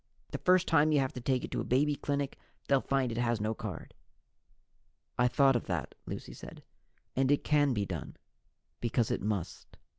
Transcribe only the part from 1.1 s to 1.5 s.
to take